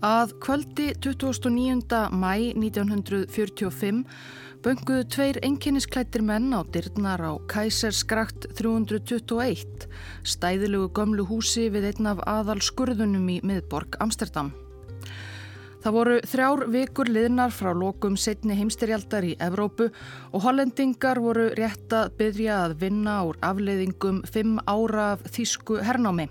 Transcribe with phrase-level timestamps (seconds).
[0.00, 2.06] Að kvöldi 29.
[2.16, 3.98] mæ 1945
[4.64, 9.84] bönguðu tveir enginnisklættir menn á dyrnar á Kæsersgrakt 321,
[10.24, 14.54] stæðilegu gömlu húsi við einn af aðal skurðunum í miðborg Amsterdam.
[15.84, 19.92] Það voru þrjár vikur liðnar frá lokum setni heimstyrjaldar í Evrópu
[20.32, 26.30] og hollendingar voru rétt að byrja að vinna úr afleiðingum fimm ára af þýsku hernámi.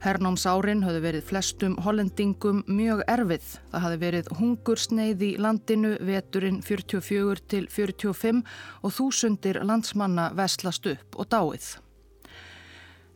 [0.00, 3.50] Hernámsárin höfðu verið flestum hollendingum mjög erfið.
[3.68, 8.40] Það hafði verið hungursneið í landinu veturinn 44 til 45
[8.80, 11.68] og þúsundir landsmanna veslast upp og dáið.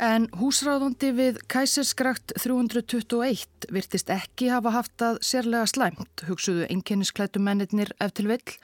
[0.04, 7.94] En húsráðundi við Kæserskrakt 321 virtist ekki hafa haft að sérlega slæmt, hugsuðu einkennisklætu mennir
[7.96, 8.58] ef til vill.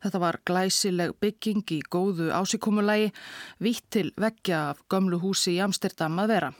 [0.00, 3.12] Þetta var glæsileg bygging í góðu ásíkumulagi,
[3.60, 6.56] vitt til veggja af gömlu húsi í Amsterdam að vera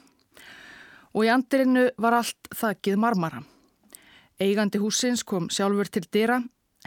[1.17, 3.41] og í andirinu var allt þakkið marmara.
[4.37, 6.43] Eigandi húsins kom sjálfur til dýra.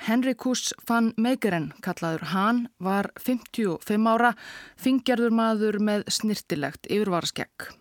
[0.06, 4.36] Henrikus van Meigeren, kallaður Han, var 55 ára,
[4.80, 7.72] fingjarður maður með snirtilegt yfirvaraskegg.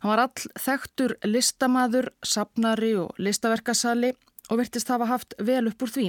[0.00, 4.12] Hann var all þekktur listamaður, sapnari og listaverkasali
[4.50, 6.06] og virtist hafa haft vel upp úr því.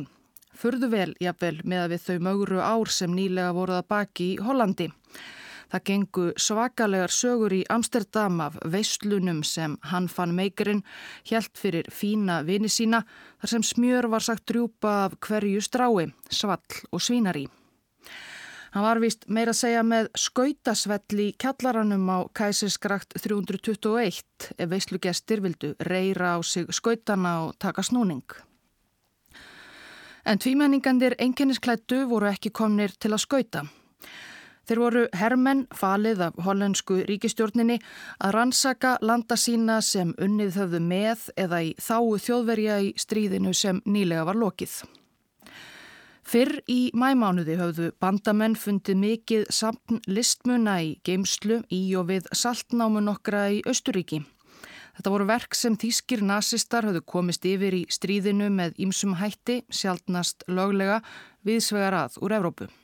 [0.58, 4.90] Furðu vel, jafnvel, með að við þau möguru ár sem nýlega voruða baki í Hollandi.
[5.72, 10.84] Það gengu svakalegar sögur í Amsterdam af veislunum sem hann fann meikurinn
[11.30, 13.06] hjælt fyrir fína vini sína
[13.40, 17.48] þar sem smjör var sagt drjúpa af hverju strái, svall og svínarí.
[18.72, 25.44] Hann var vist meira að segja með skautasvell í kjallaranum á Kæsirskrakt 321 ef veislugestir
[25.44, 28.24] vildu reyra á sig skautana og taka snúning.
[30.26, 33.66] En tvímenningandir enginnisklættu voru ekki komnir til að skauta.
[34.72, 37.76] Þeir voru hermenn falið af hollensku ríkistjórninni
[38.24, 43.82] að rannsaka landa sína sem unnið höfðu með eða í þáu þjóðverja í stríðinu sem
[43.84, 44.78] nýlega var lokið.
[46.24, 53.12] Fyrr í mæmánuði höfðu bandamenn fundið mikið samt listmuna í geimslu í og við saltnámun
[53.12, 54.24] okkra í Östuríki.
[54.96, 60.48] Þetta voru verk sem þýskir nazistar höfðu komist yfir í stríðinu með ýmsum hætti, sjálfnast
[60.48, 61.02] löglega,
[61.44, 62.76] viðsvegar að úr Evrópu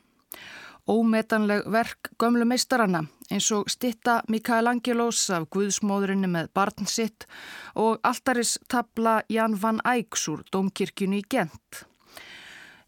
[0.88, 7.28] ómetanleg verk gömlu meistaranna eins og stitta Mikael Angelos af Guðsmóðurinni með barn sitt
[7.76, 11.84] og alltaris tabla Jan van Eycks úr Dómkirkjunu í Gent.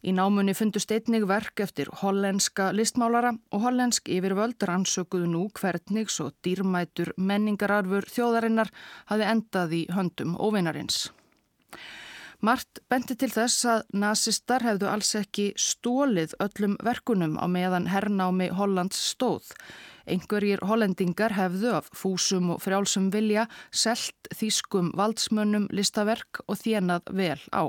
[0.00, 6.30] Í námunni fundust einnig verk eftir hollenska listmálara og hollensk yfirvöld rannsökuðu nú hvernig svo
[6.44, 8.72] dýrmætur menningararfur þjóðarinnar
[9.12, 11.10] hafi endað í höndum óvinarins.
[12.40, 18.48] Mart benti til þess að nazistar hefðu alls ekki stólið öllum verkunum á meðan hernámi
[18.56, 19.50] Hollands stóð.
[20.08, 27.38] Einhverjir hollendingar hefðu af fúsum og frjálsum vilja selt þýskum valdsmönnum listaverk og þjenað vel
[27.52, 27.68] á.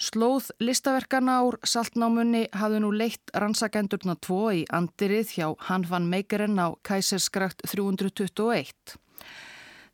[0.00, 6.72] Slóð listaverkana úr saltnámunni hafðu nú leitt rannsakendurna tvo í andirið hjá Hanfan Meikerinn á
[6.86, 8.99] Kæserskrakt 321.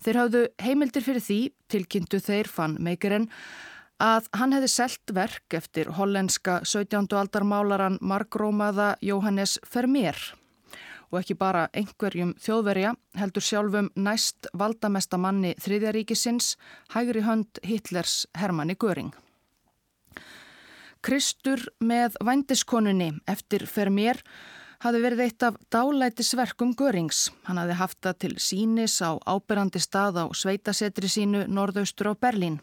[0.02, 1.40] Þeir hafðu heimildir fyrir því,
[1.72, 3.28] tilkynntu þeir fann meikurinn,
[4.02, 7.06] að hann hefði selt verk eftir hollenska 17.
[7.16, 10.18] aldarmálaran margrómaða Jóhannes Vermeer
[11.10, 16.56] og ekki bara einhverjum þjóðverja heldur sjálfum næst valdamesta manni þriðjaríkisins
[16.94, 19.12] hægri hönd Hitlers Hermanni Göring.
[21.06, 24.18] Kristur með vændiskonunni eftir Vermeer
[24.84, 27.30] hafði verið eitt af dálætisverkum Görings.
[27.48, 32.60] Hann hafði haft það til sínis á áberandi stað á sveitasetri sínu norðaustur á Berlín.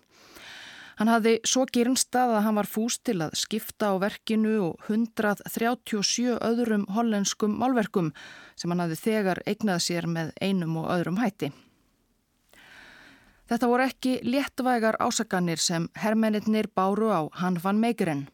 [0.99, 6.37] Hann hafði svo gyrnstað að hann var fúst til að skipta á verkinu og 137
[6.37, 8.11] öðrum hollenskum málverkum
[8.55, 11.49] sem hann hafði þegar eignað sér með einum og öðrum hætti.
[13.49, 18.27] Þetta voru ekki léttvægar ásakanir sem herrmennir báru á hann vann meigurinn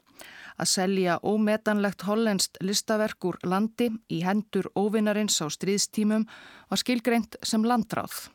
[0.60, 6.28] að selja ómetanlegt hollenskt listaverk úr landi í hendur óvinnarins á stríðstímum
[6.70, 8.28] var skilgreint sem landráð.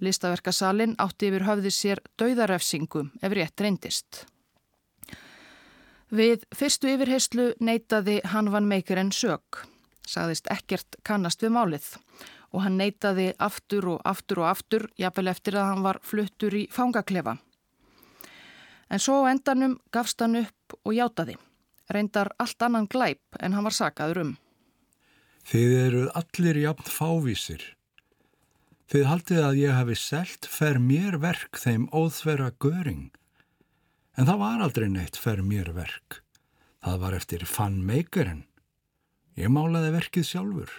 [0.00, 4.24] Listaverkasalinn átti yfir höfði sér dauðarefsingu ef rétt reyndist.
[6.12, 9.64] Við fyrstu yfirheyslu neytaði hann vann meikir en sög,
[10.06, 11.88] sagðist ekkert kannast við málið
[12.54, 16.68] og hann neytaði aftur og aftur og aftur jafnvel eftir að hann var fluttur í
[16.72, 17.36] fangaklefa.
[18.86, 21.34] En svo endanum gafst hann upp og hjátaði
[21.92, 24.34] reyndar allt annan glæp en hann var sakaður um.
[25.46, 27.62] Þið eruð allir jafn fávísir.
[28.90, 33.10] Þið haldið að ég hafi selt fer mér verk þeim óþverra göring.
[34.16, 36.22] En það var aldrei neitt fer mér verk.
[36.86, 38.44] Það var eftir fann meikarinn.
[39.36, 40.72] Ég málaði verkið sjálfur.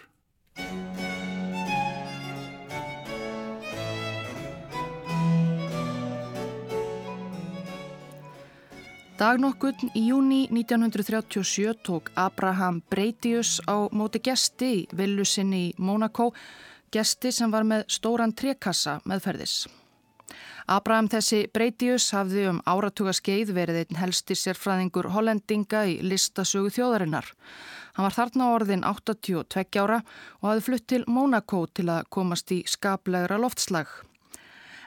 [9.17, 16.27] Dagnokkurn í júni 1937 tók Abraham Breitius á móti gesti í villusinni í Monaco,
[16.93, 19.63] gesti sem var með stóran trekassa meðferðis.
[20.69, 27.33] Abraham þessi Breitius hafði um áratuga skeið verið einn helsti sérfræðingur hollendinga í listasögu þjóðarinnar.
[27.97, 30.03] Hann var þarna orðin 82 ára
[30.43, 33.89] og hafði flutt til Monaco til að komast í skaplegra loftslag.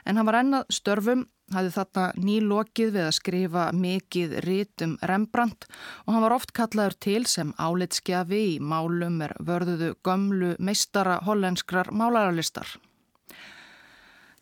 [0.07, 5.67] En hann var ennað störfum hafði þarna nýlokið við að skrifa mikið rit um Rembrandt
[6.05, 11.91] og hann var oft kallaður til sem álitskjafi í málum er vörðuðu gömlu meistara hollenskrar
[11.91, 12.77] málararlistar.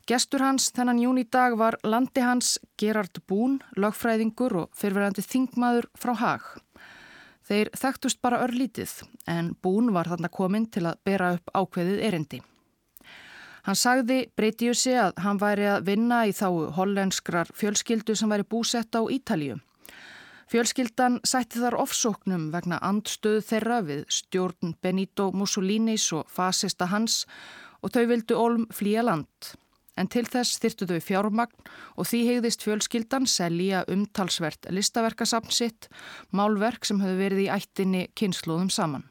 [0.09, 6.15] Gestur hans þennan júni dag var landi hans Gerard Bún, lögfræðingur og fyrverandi þingmaður frá
[6.17, 6.47] Haag.
[7.45, 8.95] Þeir þekktust bara örlítið
[9.29, 12.41] en Bún var þarna komin til að bera upp ákveðið erindi.
[13.69, 18.97] Hann sagði Breitiusi að hann væri að vinna í þá hollenskrar fjölskyldu sem væri búsett
[18.97, 19.59] á Ítalju.
[20.49, 27.27] Fjölskyldan sætti þar ofsóknum vegna andstöðu þeirra við stjórn Benito Mussolinis og fasista hans
[27.85, 29.51] og þau vildu olm flýja land.
[29.93, 35.91] En til þess þyrtu þau fjármagn og því hegðist fjölskyldan selja umtalsvert listaverkasapn sitt,
[36.33, 39.05] málverk sem höfðu verið í ættinni kynsluðum saman.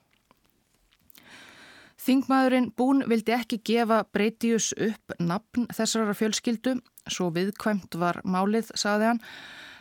[2.08, 9.10] Þingmaðurinn Bún vildi ekki gefa Breitius upp nafn þessara fjölskyldu, svo viðkvæmt var málið, saði
[9.10, 9.20] hann,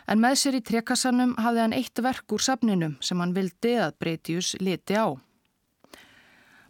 [0.04, 3.96] en með sér í trekassanum hafði hann eitt verk úr safninum sem hann vildi að
[4.04, 5.16] Breitius leti á.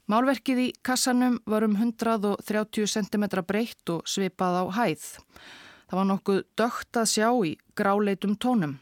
[0.06, 5.08] Málverkið í kassanum var um 130 cm breytt og svipað á hæð.
[5.90, 8.78] Það var nokkuð dögt að sjá í gráleitum tónum.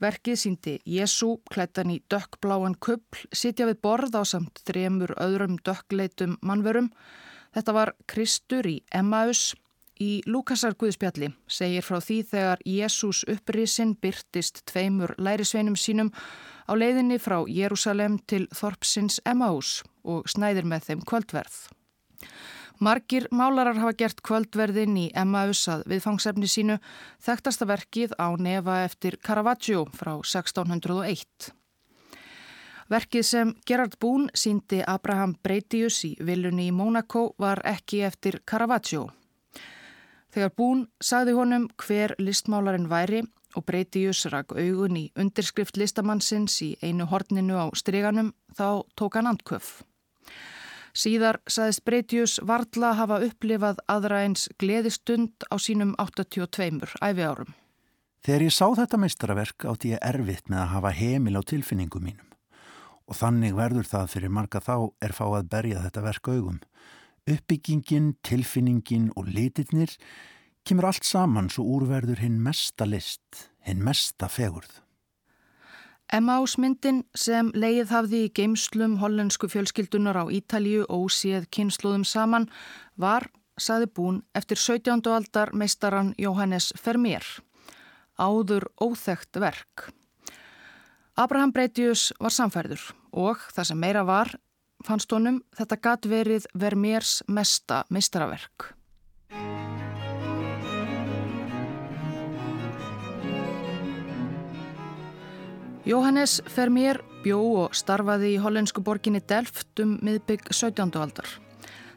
[0.00, 6.38] Verkið síndi Jésu, klættan í dökkbláan kuppl, sitja við borð á samt þremur öðrum dökkleitum
[6.40, 6.88] mannverum.
[7.52, 9.50] Þetta var Kristur í Emmaus.
[10.00, 16.08] Í Lukasar Guðspjalli segir frá því þegar Jésús upprisinn byrtist tveimur lærisveinum sínum
[16.64, 21.58] á leiðinni frá Jérúsalem til Þorpsins Emmaus og snæðir með þeim kvöldverð.
[22.80, 26.78] Margir málarar hafa gert kvöldverðin í Emmaus að viðfangsefni sínu
[27.20, 31.50] þekktasta verkið á nefa eftir Caravaggio frá 1601.
[32.88, 39.10] Verkið sem Gerard Boone síndi Abraham Breitius í villunni í Monaco var ekki eftir Caravaggio.
[40.32, 43.26] Þegar Boone sagði honum hver listmálarinn væri
[43.60, 49.34] og Breitius rak augun í undirskrift listamannsins í einu horninu á stryganum þá tók hann
[49.34, 49.82] andköf.
[51.00, 57.54] Síðar saðist Breitius Varla hafa upplifað aðra eins gleðistund á sínum 82 æfi árum.
[58.20, 62.26] Þegar ég sá þetta meistaraverk átti ég erfitt með að hafa heimil á tilfinningum mínum
[63.10, 66.60] og þannig verður það fyrir marga þá er fá að berja þetta verk augum.
[67.26, 69.96] Uppbyggingin, tilfinningin og litirnir
[70.68, 74.82] kemur allt saman svo úrverður hinn mesta list, hinn mesta fegurð.
[76.10, 82.48] Emmausmyndin sem leið hafði í geimslum hollensku fjölskyldunar á Ítalju og séð kynsluðum saman
[82.98, 85.06] var, saði búin, eftir 17.
[85.06, 87.22] aldar meistaran Jóhannes Vermeer.
[88.18, 89.86] Áður óþægt verk.
[91.14, 94.34] Abraham Breitius var samfærður og það sem meira var,
[94.82, 98.72] fannst honum þetta gatt verið Vermeers mesta meistaraverk.
[105.90, 110.92] Jóhannes Vermeer bjó og starfaði í hollensku borginni Delft um miðbygg 17.
[110.94, 111.26] aldar.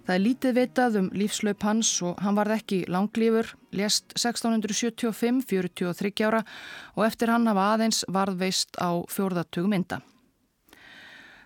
[0.08, 6.26] Það er lítið vitað um lífslaup hans og hann varð ekki langlífur, lést 1675, 43
[6.26, 6.40] ára
[6.96, 10.00] og eftir hann hafa aðeins varðveist á fjórðatugum mynda.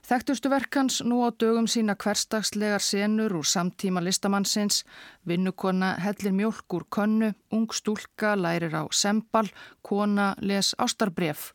[0.08, 4.86] Þekktustu verkans nú á dögum sína hverstagslegar senur úr samtíma listamannsins,
[5.28, 9.52] vinnukonna hellir mjölk úr könnu, ung stúlka lærir á sembal,
[9.84, 11.52] kona les ástarbref,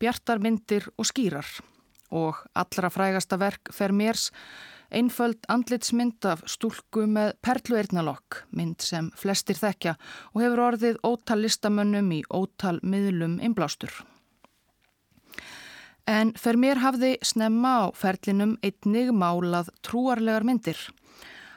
[0.00, 1.46] bjartar myndir og skýrar
[2.10, 4.30] og allra frægasta verk fer mérs
[4.90, 9.94] einföld andlitsmynd af stúlku með perlueirnalokk, mynd sem flestir þekkja
[10.34, 13.92] og hefur orðið ótal listamönnum í ótal miðlum inblástur.
[16.10, 20.78] En fer mér hafði snemma á ferlinum einnig málað trúarlegar myndir.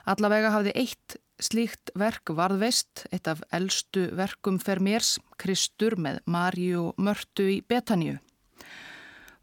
[0.05, 6.91] Allavega hafði eitt slíkt verk varðveist, eitt af eldstu verkum fer mérs, Kristur með Marju
[7.01, 8.19] Mörtu í Betaníu.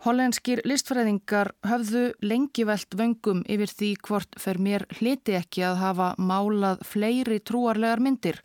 [0.00, 6.07] Hollenskir listfræðingar höfðu lengi velt vöngum yfir því hvort fer mér hliti ekki að hafa
[6.16, 8.38] málað fleiri trúarlegar myndir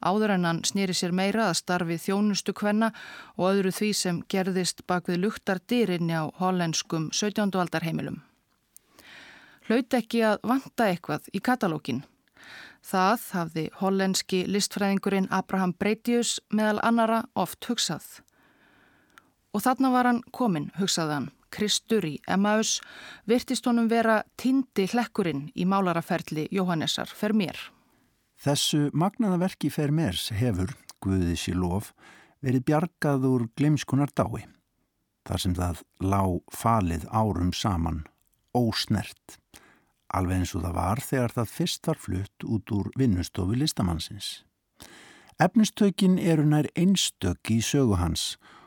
[0.00, 2.88] áður en hann snýri sér meira að starfi þjónustu kvenna
[3.36, 7.52] og öðru því sem gerðist bak við luktardýrinni á hollenskum 17.
[7.60, 8.22] aldarheimilum.
[9.68, 12.06] Hlaut ekki að vanta eitthvað í katalókin.
[12.80, 18.22] Það hafði hollenski listfræðingurinn Abraham Breitius meðal annara oft hugsað.
[19.52, 21.30] Og þarna var hann komin, hugsaði hann.
[21.52, 22.78] Kristur í Emmaus
[23.28, 27.58] virtist honum vera tindi hlekkurinn í málaraferli Jóhannesar Fermér.
[28.40, 31.90] Þessu magnaða verki Fermérs hefur, Guðið sér lof,
[32.42, 34.46] verið bjargað úr glemskunar dái.
[35.26, 38.04] Þar sem það lág falið árum saman,
[38.56, 39.36] ósnert.
[40.14, 44.32] Alveg eins og það var þegar það fyrst var flutt út úr vinnustofu listamannsins.
[45.42, 48.61] Efnistökin eru nær einstök í sögu hans og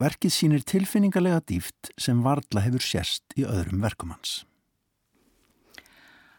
[0.00, 4.44] verkið sínir tilfinningarlega dýft sem varðla hefur sérst í öðrum verkum hans.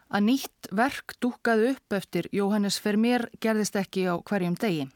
[0.08, 4.86] Að nýtt verk dúkaði upp eftir Jóhannes Vermeer gerðist ekki á hverjum degi.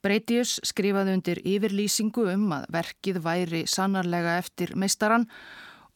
[0.00, 5.26] Breitius skrifaði undir yfirlýsingu um að verkið væri sannarlega eftir meistaran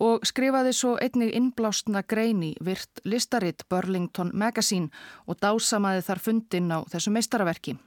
[0.02, 4.90] og skrifaði svo einnig innblásna grein í virt listaritt Burlington Magazine
[5.24, 7.78] og dásamaði þar fundin á þessu meistaraverki.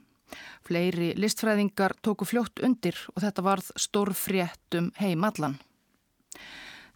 [0.66, 5.56] Fleiri listfræðingar tóku fljótt undir og þetta varð stórfréttum heimallan.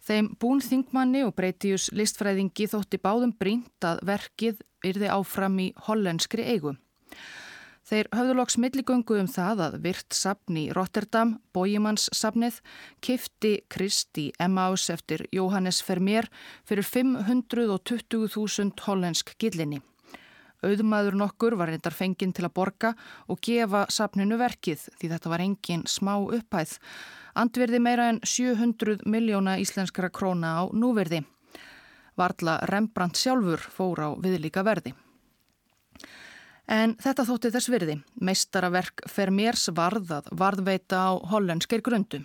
[0.03, 6.43] Þeim bún þingmanni og breytius listfræðingi þótti báðum brínt að verkið yrði áfram í hollenskri
[6.43, 6.73] eigu.
[7.83, 12.61] Þeir höfðu loks milligöngu um það að virt sapn í Rotterdam, Bójimanns sapnið,
[13.03, 16.29] kifti Kristi Emmaus eftir Jóhannes Vermeer
[16.67, 19.81] fyrir 520.000 hollensk gillinni.
[20.63, 22.93] Auðmaður nokkur var reyndar fenginn til að borga
[23.27, 26.77] og gefa sapninu verkið því þetta var engin smá upphæð.
[27.35, 31.23] Andverði meira en 700 miljóna íslenskara króna á núverði.
[32.19, 34.93] Varðla Rembrandt sjálfur fór á viðlíka verði.
[36.69, 37.97] En þetta þótti þess virði.
[38.23, 42.23] Meistaraverk fer mérs varðað varðveita á hollenskir grundu.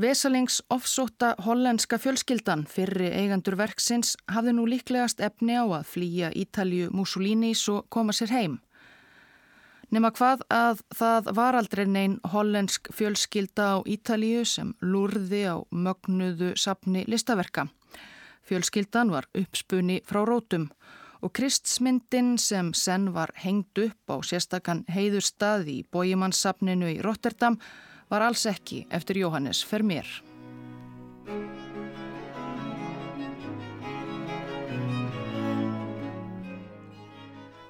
[0.00, 6.88] Vesalings ofsóta hollenska fjölskyldan fyrri eigandur verksins hafði nú líklegast efni á að flýja Ítalju
[6.96, 8.54] Mussolinis og koma sér heim.
[9.92, 16.54] Nefna hvað að það var aldrei neinn hollensk fjölskylda á Ítalju sem lúrði á mögnuðu
[16.56, 17.68] sapni listaverka.
[18.48, 20.70] Fjölskyldan var uppspunni frá rótum
[21.20, 27.91] og Kristsmyndin sem senn var hengt upp á sérstakann heiðurstaði í bójimannssapninu í Rotterdam var
[28.20, 30.04] alls ekki eftir Jóhannes Vermeer.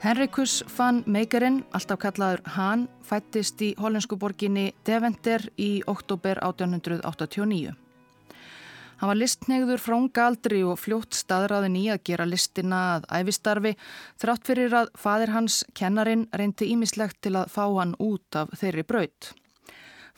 [0.02, 7.76] Henrikus van Meegeren, alltaf kallaður Han, fættist í hollensku borginni Deventer í oktober 1889.
[8.98, 13.72] Hann var listnegður frá unga aldri og fljótt staðræðin í að gera listina að æfistarfi
[14.22, 18.82] þrátt fyrir að fadir hans, kennarin, reyndi ímislegt til að fá hann út af þeirri
[18.86, 19.30] braut.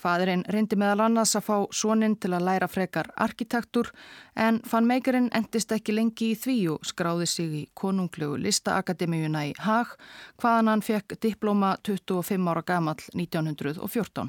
[0.04, 3.88] Fadurinn reyndi meðal annars að fá soninn til að læra frekar arkitektur
[4.36, 9.54] en fann meikarinn endist ekki lengi í því og skráði sig í konunglegu listaakademíuna í
[9.64, 9.94] Haag
[10.42, 14.28] hvaðan hann fekk diplóma 25 ára gamal 1914.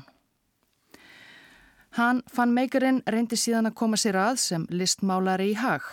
[2.00, 5.92] Hann fann meikarinn reyndi síðan að koma sér að sem listmálari í Haag.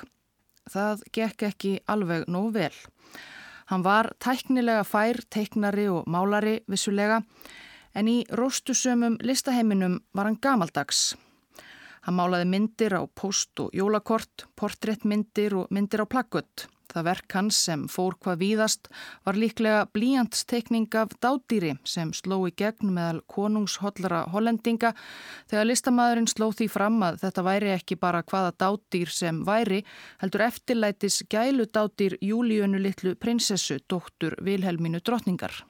[0.71, 2.75] Það gekk ekki alveg nóg vel.
[3.67, 7.25] Hann var tæknilega fær, teiknari og málari vissulega
[7.95, 11.13] en í róstusömum listaheiminum var hann gamaldags.
[12.03, 16.67] Hann málaði myndir á post og jólakort, portréttmyndir og myndir á plakkut.
[16.93, 18.91] Það verk hans sem fór hvað víðast
[19.25, 24.93] var líklega blíjantstekning af dádýri sem sló í gegn meðal konungshollara hollendinga
[25.49, 29.81] þegar listamæðurinn sló því fram að þetta væri ekki bara hvaða dádýr sem væri
[30.21, 35.63] heldur eftirlætis gælu dádýr Júlíunu litlu prinsessu, dóttur Vilhelmínu drotningar.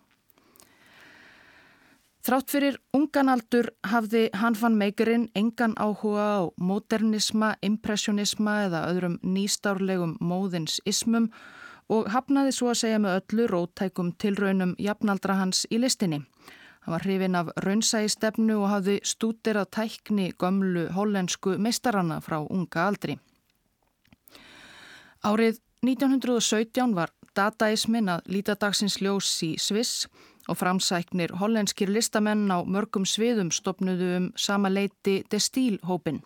[2.23, 10.77] Þrátt fyrir unganaldur hafði Hanfan Meigerinn engan áhuga á modernisma, impressionisma eða öðrum nýstárlegum móðins
[10.87, 11.33] ismum
[11.91, 16.23] og hafnaði svo að segja með öllu róttækum tilraunum jafnaldra hans í listinni.
[16.87, 22.87] Hann var hrifin af raunsægistefnu og hafði stútir að tækni gömlu hollensku meistarana frá unga
[22.87, 23.19] aldri.
[25.27, 30.07] Árið 1917 var dataismin að lítadagsins ljós í Sviss
[30.49, 36.23] og framsæknir hollenskir listamenn á mörgum sviðum stopnuðu um sama leiti Destíl-hópin.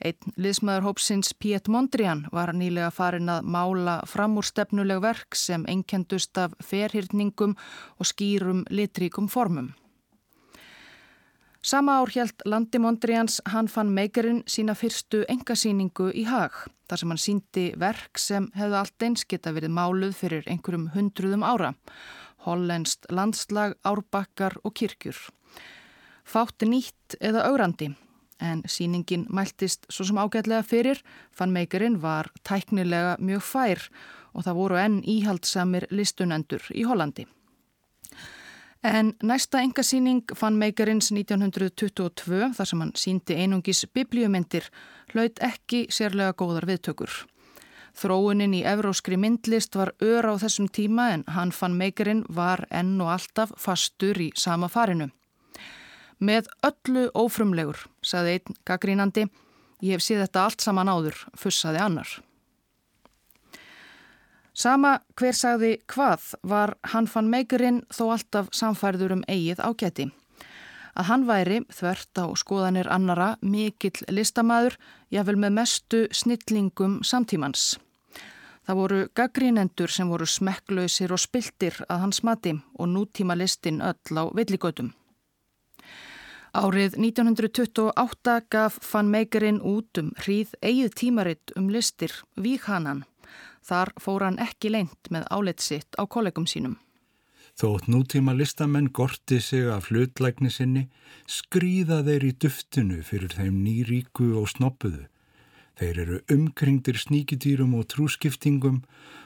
[0.00, 6.54] Einn liðsmaður hópsins Piet Mondrian var nýlega farin að mála framúrstefnuleg verk sem einkendust af
[6.64, 7.52] ferhyrningum
[7.98, 9.74] og skýrum litríkum formum.
[11.62, 16.54] Sama ár hjælt Landi Mondrians hann fann meikarinn sína fyrstu engasýningu í hag,
[16.88, 21.44] þar sem hann síndi verk sem hefðu allt eins geta verið máluð fyrir einhverjum hundruðum
[21.44, 21.74] ára
[22.46, 25.18] hollenskt landslag, árbakkar og kirkjur.
[26.24, 27.90] Fátti nýtt eða augrandi,
[28.40, 33.88] en síningin mæltist svo sem ágætlega fyrir, fann meikarinn var tæknilega mjög fær
[34.34, 37.26] og það voru enn íhaldsamir listunendur í Hollandi.
[38.80, 44.70] En næsta engasýning fann meikarins 1922 þar sem hann síndi einungis biblíumyndir
[45.12, 47.10] hlaut ekki sérlega góðar viðtökur.
[47.96, 53.00] Þróunin í evróskri myndlist var ör á þessum tíma en hann fann meikarinn var enn
[53.00, 55.10] og alltaf fastur í sama farinu.
[56.20, 59.26] Með öllu ófrumlegur, saði einn gaggrínandi,
[59.80, 62.10] ég hef séð þetta allt saman áður, fussaði annar.
[64.52, 70.10] Sama hver sagði hvað var hann fann meigurinn þó alltaf samfærður um eigið ágæti.
[71.00, 74.76] Að hann væri, þvert á skoðanir annara, mikill listamæður,
[75.08, 77.78] jáfnvel með mestu snillingum samtímans.
[78.68, 84.20] Það voru gaggrínendur sem voru smekklausir og spiltir að hans mati og nútíma listin öll
[84.20, 84.92] á villigötum.
[86.52, 93.06] Árið 1928 gaf fann meigurinn út um hríð eigið tímaritt um listir Víkhanan
[93.66, 96.78] Þar fór hann ekki leint með áleitt sitt á kollegum sínum.
[97.58, 100.88] Þótt nútíma listamenn gorti sig af hlutlækni sinni,
[101.26, 105.06] skrýða þeir í duftinu fyrir þeim nýríku og snoppuðu.
[105.80, 108.82] Þeir eru umkringdir sníkitýrum og trúskiptingum,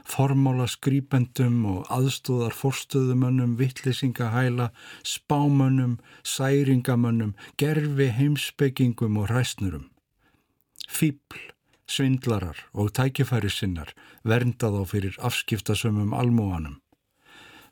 [0.06, 4.68] formála skrýpendum og aðstóðar forstöðumönnum, vittlýsingahæla,
[5.02, 9.88] spámönnum, særingamönnum, gerfi heimsbyggingum og hræsnurum.
[10.86, 11.42] Fýbl,
[11.90, 13.90] svindlarar og tækifæri sinnar
[14.22, 16.78] verndað á fyrir afskiptasömmum almóanum.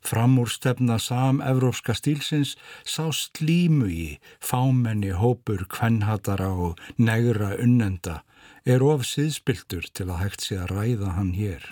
[0.03, 4.07] Framúr stefna sam-evrópska stílsins sá slímu í
[4.43, 8.19] fámenni hópur kvennhatara og negra unnenda
[8.65, 11.63] er of síðspiltur til að hægt sé að ræða hann hér.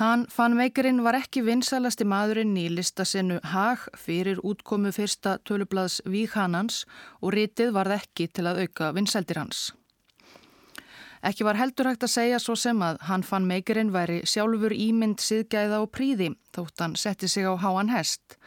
[0.00, 6.84] Hann fann veikurinn var ekki vinsalasti maðurinn í listasinu Hag fyrir útkomu fyrsta tölublaðs Víkhanans
[7.20, 9.70] og rítið var ekki til að auka vinsældir hans.
[11.20, 15.20] Ekki var heldur hægt að segja svo sem að hann fann meikirinn væri sjálfur ímynd
[15.20, 18.38] siðgæða og príði þótt hann setti sig á háan hest.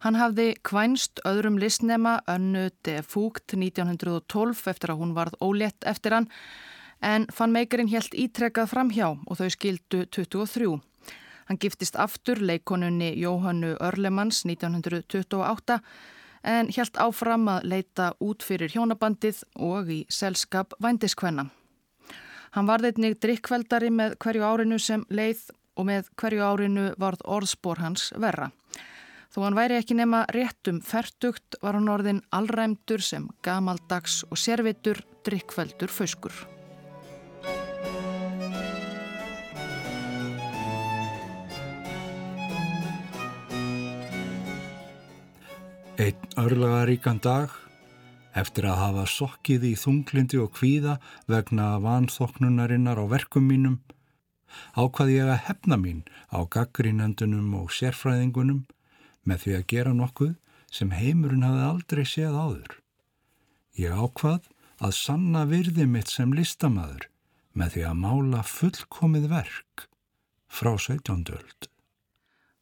[0.00, 6.16] Hann hafði kvænst öðrum listnema önnu de Fúgt 1912 eftir að hún varð ólétt eftir
[6.16, 6.30] hann
[7.04, 10.78] en fann meikirinn helt ítrekkað framhjá og þau skildu 23.
[11.48, 15.80] Hann giftist aftur leikonunni Jóhannu Örlemanns 1928
[16.48, 21.50] en helt áfram að leita út fyrir hjónabandið og í selskap vændiskvenna.
[22.56, 27.82] Hann varð einnig drikkveldari með hverju árinu sem leið og með hverju árinu varð orðspor
[27.82, 28.50] hans verra.
[29.28, 35.02] Þó hann væri ekki nema réttum ferdugt var hann orðin allræmdur sem gamaldags og sérvitur
[35.28, 36.32] drikkveldur föskur.
[45.98, 47.67] Einn örlagaríkan dag
[48.38, 50.98] Eftir að hafa sokkið í þunglindi og kvíða
[51.30, 53.78] vegna vanþoknunarinnar á verkum mínum,
[54.78, 58.60] ákvaði ég að hefna mín á gaggrínendunum og sérfræðingunum
[59.26, 60.36] með því að gera nokkuð
[60.78, 62.76] sem heimurinn hafi aldrei séð áður.
[63.78, 64.46] Ég ákvað
[64.78, 67.08] að sanna virði mitt sem listamæður
[67.58, 69.88] með því að mála fullkomið verk
[70.48, 71.26] frá 17.
[71.34, 71.70] öld.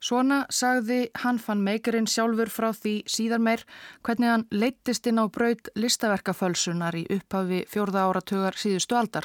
[0.00, 3.62] Svona sagði hann fann meikarinn sjálfur frá því síðar meir
[4.04, 9.24] hvernig hann leittist inn á braud listaverkafölsunar í upphafi fjórða áratögar síðustu aldar.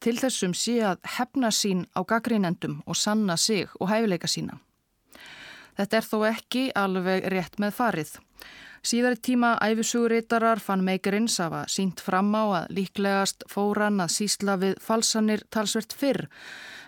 [0.00, 4.60] Til þessum sé að hefna sín á gaggrínendum og sanna sig og hæfileika sína.
[5.76, 8.12] Þetta er þó ekki alveg rétt með farið.
[8.86, 14.60] Síðar í tíma æfisuguritarar fann meikarinn safa sínt fram á að líklegast fóran að sísla
[14.60, 16.28] við falsanir talsvert fyrr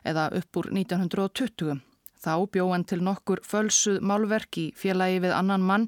[0.04, 1.87] eða upp úr 1920.
[2.18, 5.86] Þá bjóðan til nokkur fölsuð málverk í félagi við annan mann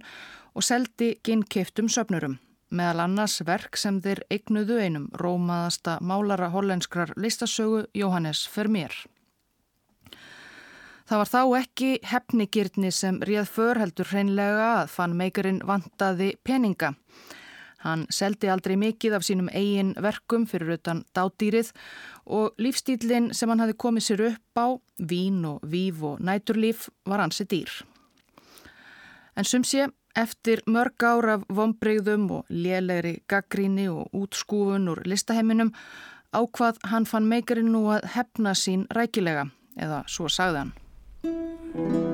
[0.54, 2.38] og seldi ginnkeftum söpnurum.
[2.70, 8.94] Meðal annars verk sem þeir eignuðu einum rómaðasta málara hollenskrar listasögu Jóhannes Vermeer.
[11.10, 16.92] Það var þá ekki hefnigirni sem réð förheldur hreinlega að fann meikarinn vantaði peninga.
[17.84, 21.70] Hann seldi aldrei mikið af sínum eigin verkum fyrir utan dádýrið
[22.26, 24.66] og lífstílinn sem hann hafi komið sér upp á,
[25.00, 27.72] vín og víf og næturlíf, var hansi dýr.
[29.36, 35.72] En sum sé, eftir mörg ár af vonbreyðum og lélegri gaggríni og útskúfun úr listaheiminum,
[36.36, 39.48] ákvað hann fann meikarinn nú að hefna sín rækilega,
[39.80, 42.09] eða svo sagði hann.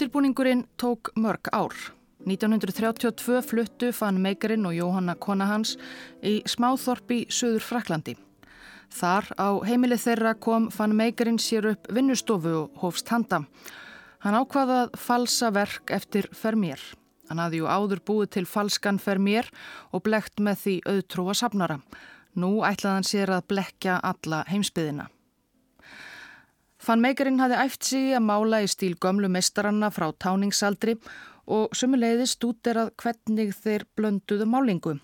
[0.00, 1.72] Undirbúningurinn tók mörg ár.
[2.24, 5.74] 1932 fluttu fann Meikarinn og Jóhanna kona hans
[6.24, 8.14] í smáþorpi Suður Fraklandi.
[8.88, 13.42] Þar á heimilið þeirra kom fann Meikarinn sér upp vinnustofu og hófst handa.
[14.24, 16.80] Hann ákvaðað falsa verk eftir Fermér.
[17.28, 19.52] Hann hafði jú áður búið til falskan fer mér
[19.92, 21.82] og blekt með því auðtrúa sapnara.
[22.40, 25.10] Nú ætlaði hann sér að blekja alla heimsbyðina.
[26.80, 30.94] Fann meikarinn hafði æft sig að mála í stíl gömlu mestaranna frá táningsaldri
[31.44, 34.94] og sumuleiðist út er að hvernig þeir blönduðu málingu.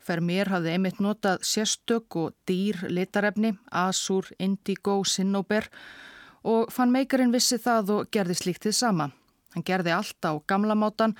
[0.00, 5.68] Fer mér hafði einmitt notað sérstök og dýr litarefni, asur, indigo, sinnóber
[6.40, 9.10] og fann meikarinn vissi það og gerði slíkt þið sama.
[9.52, 11.18] Hann gerði allt á gamla mátan,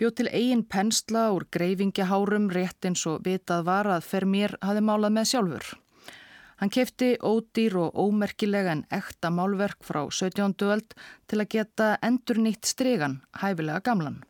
[0.00, 4.88] bjóð til eigin pensla úr greifingahárum rétt eins og vitað var að fer mér hafði
[4.88, 5.72] málað með sjálfur.
[6.60, 10.54] Hann kefti ódýr og ómerkilega en ekta málverk frá 17.
[10.68, 10.94] öld
[11.26, 14.22] til að geta endur nýtt stregan, hæfilega gamlan.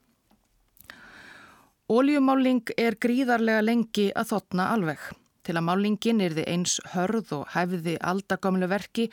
[1.93, 5.01] Óljumáling er gríðarlega lengi að þotna alveg.
[5.43, 9.09] Til að málingin er þið eins hörð og hæfiði aldagamlu verki,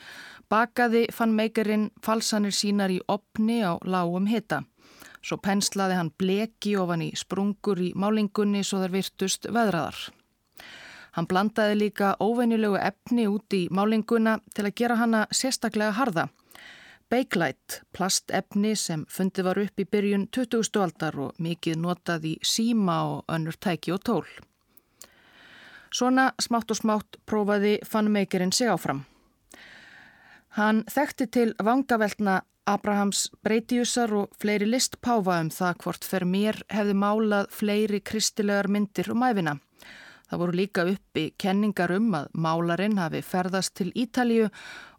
[0.48, 4.62] bakaði fann meikarinn falsanir sínar í opni á lágum hita.
[5.20, 9.98] Svo penslaði hann bleki ofan í sprungur í málingunni svo þar virtust veðraðar.
[11.12, 16.28] Hann blandaði líka óvenjulegu efni út í málinguna til að gera hana sérstaklega harða.
[17.10, 20.76] Bakelite, plastefni sem fundi var upp í byrjun 20.
[20.78, 24.28] aldar og mikið notað í síma og önnur tæki og tól.
[25.90, 29.02] Svona smátt og smátt prófaði fannmeikerinn sig áfram.
[30.54, 36.94] Hann þekkti til vangaveltna Abrahams breytiusar og fleiri listpáfa um það hvort fer mér hefði
[36.94, 39.56] málað fleiri kristilegar myndir um æfina.
[40.30, 44.46] Það voru líka uppi kenningar um að málarinn hafi ferðast til Ítalju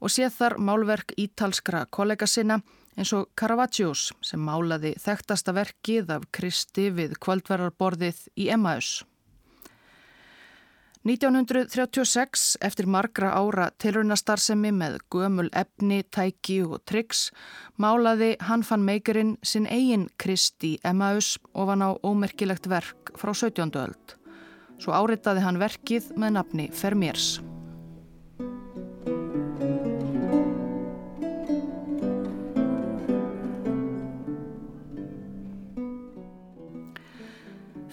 [0.02, 2.60] og séð þar málverk ítalskra kollega sinna
[3.00, 9.00] eins og Caravaggios sem málaði þekktasta verkið af Kristi við kvöldverðarborðið í Emmaus.
[11.02, 17.32] 1936, eftir margra ára tilrunastarðsemi með gömul efni, tæki og triks,
[17.82, 23.74] málaði hann fann meikerinn sinn eigin Kristi Emmaus og var ná ómerkilegt verk frá 17.
[23.82, 24.21] öld.
[24.82, 27.36] Svo áritaði hann verkið með nafni Fermiers.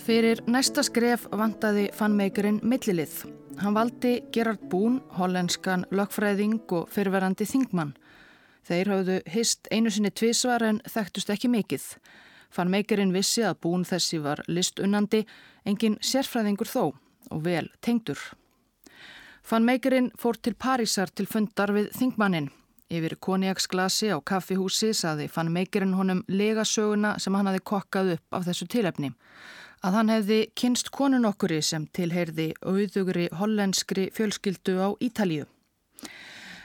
[0.08, 3.18] Fyrir næsta skref vandaði fannmeikurinn millilið.
[3.60, 7.92] Hann valdi Gerard Bún, hollenskan lögfræðing og fyrverandi þingmann.
[8.64, 11.84] Þeir hafðu hist einu sinni tvísvar en þekktust ekki mikill.
[12.50, 15.24] Fann meikerinn vissi að bún þessi var listunnandi,
[15.68, 16.84] engin sérfræðingur þó
[17.30, 18.18] og vel tengdur.
[19.42, 22.50] Fann meikerinn fór til Parísar til fundar við þingmannin.
[22.88, 28.46] Yfir koniaksglasi á kaffihúsi saði fann meikerinn honum legasöguna sem hann hafi kokkað upp af
[28.48, 29.12] þessu tilefni.
[29.84, 35.44] Að hann hefði kynst konun okkuri sem tilheyrði auðugri hollenskri fjölskyldu á Ítalíu.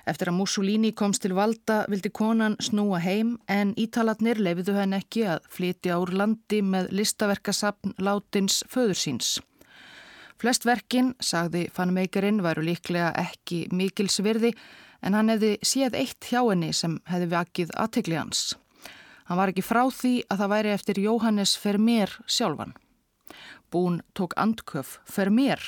[0.03, 5.23] Eftir að Mussolini komst til valda vildi konan snúa heim en ítalatnir lefiðu henn ekki
[5.31, 9.37] að flytja úr landi með listaverkasapn látins föðursíns.
[10.43, 14.51] Flest verkin, sagði fannmeikarinn, væru líklega ekki mikilsvirði
[15.03, 18.41] en hann hefði séð eitt hjá henni sem hefði vakið aðtegli hans.
[19.29, 22.75] Hann var ekki frá því að það væri eftir Jóhannes Fermér sjálfan.
[23.71, 25.63] Bún tók andköf Fermér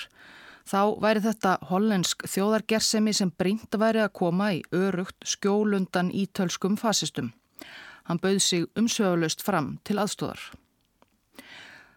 [0.66, 7.34] Þá væri þetta hollensk þjóðargersemi sem brínt væri að koma í örugt skjólundan ítölskum fasistum.
[8.10, 10.42] Hann bauð sig umsögulegst fram til aðstóðar.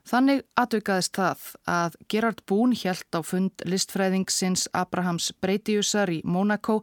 [0.08, 6.78] Þannig atvikaðist það að Gerard Bún hjælt á fund listfræðingsins Abrahams Breitiusar í Monaco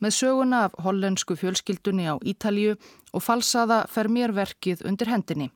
[0.00, 2.78] með söguna af hollensku fjölskyldunni á Ítalju
[3.12, 5.50] og falsaða fer mér verkið undir hendinni,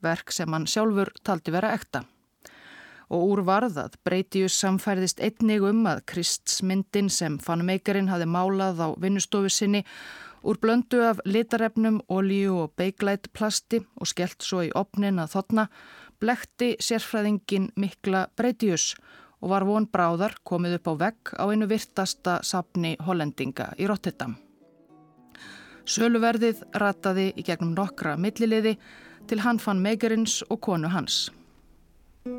[0.00, 2.06] verk sem hann sjálfur taldi vera ekta
[3.10, 9.50] og úr varðað breytius samfærðist einnig um að Kristsmyndin sem fannumeikarin hafi málað á vinnustofu
[9.50, 9.84] sinni
[10.42, 15.66] úr blöndu af litarefnum, olíu og beiglætt plasti og skellt svo í opnin að þotna,
[16.20, 18.94] blekti sérfræðingin mikla breytius
[19.40, 24.36] og var von bráðar komið upp á vegg á einu virtasta sapni hollendinga í Rotterdam.
[25.88, 28.76] Söluverðið rataði í gegnum nokkra milliliði
[29.26, 31.30] til hann fann meikarins og konu hans.
[32.20, 32.36] Samkvæmt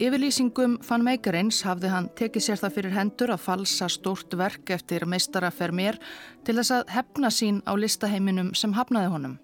[0.00, 5.04] yfirlýsingum fann meikarins hafði hann tekið sér það fyrir hendur að falsa stórt verk eftir
[5.04, 6.00] meistara Fermér
[6.48, 9.36] til þess að hefna sín á listaheiminum sem hafnaði honum.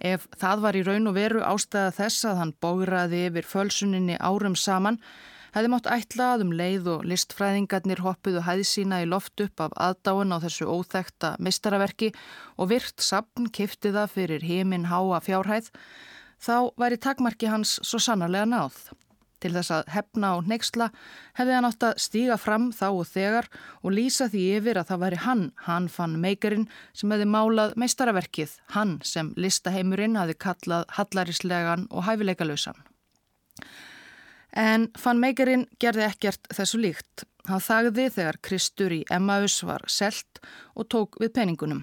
[0.00, 4.56] Ef það var í raun og veru ástæða þess að hann bógraði yfir fölsuninni árum
[4.56, 4.96] saman,
[5.54, 9.76] hefði mótt ætla að um leið og listfræðingarnir hoppuðu hæði sína í loft upp af
[9.78, 12.10] aðdáin á þessu óþekta meistaraverki
[12.58, 15.70] og virt sapn kiftiða fyrir heiminn háa fjárhæð,
[16.42, 18.82] þá væri takmarki hans svo sannarlega náð.
[19.44, 20.88] Til þess að hefna og neyksla
[21.36, 23.48] hefði hann átt að stíga fram þá og þegar
[23.82, 28.56] og lýsa því yfir að það væri hann, hann fann meikarinn sem hefði málað meistaraverkið,
[28.74, 32.80] hann sem listaheimurinn hafi kallað hallarislegan og hæfileikalausan.
[34.54, 37.24] En fann meikarinn gerði ekkert þessu líkt.
[37.48, 40.40] Hann þagði þegar Kristur í Emmaus var selt
[40.78, 41.82] og tók við peningunum.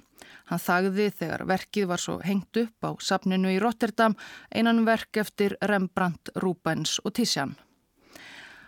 [0.50, 4.16] Hann þagði þegar verkið var svo hengt upp á sapninu í Rotterdam
[4.50, 7.58] einan verk eftir Rembrandt, Rubens og Tissjan.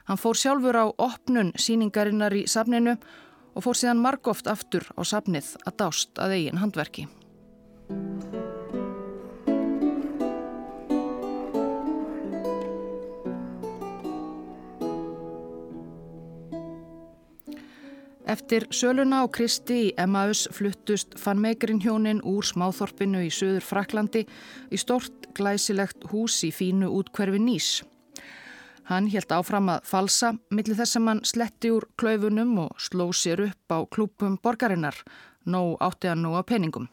[0.05, 2.97] Hann fór sjálfur á opnun síningarinnar í sapninu
[3.53, 7.07] og fór síðan margóft aftur á sapnið að dást að eigin handverki.
[18.23, 24.21] Eftir söluna á Kristi í Emmaus fluttust fann megrinn hjónin úr smáþorpinu í söður Fraklandi
[24.71, 27.81] í stort glæsilegt hús í fínu útkverfi Nýs.
[28.87, 33.43] Hann helt áfram að falsa millir þess að mann sletti úr klaufunum og sló sér
[33.49, 34.95] upp á klúpum borgarinnar,
[35.43, 36.87] nóg átti nú á peningum.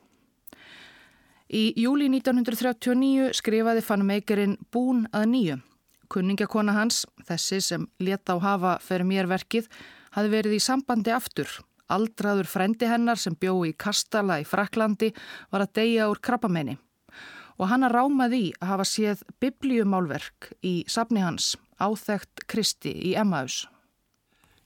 [1.51, 5.57] Í júli 1939 skrifaði fann megrinn Bún að nýju.
[6.11, 9.71] Kunningakona hans, þessi sem leta á hafa fyrir mér verkið,
[10.16, 11.49] hafi verið í sambandi aftur.
[11.90, 15.11] Aldraður frendi hennar sem bjó í Kastala í Fraklandi
[15.51, 16.79] var að deyja úr krabbamenni
[17.61, 23.12] og hann að rámaði í að hafa séð biblíumálverk í safni hans áþægt Kristi í
[23.20, 23.66] Emmaus.